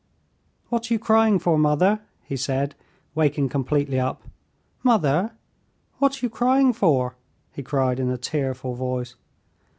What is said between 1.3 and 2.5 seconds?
for, mother?" he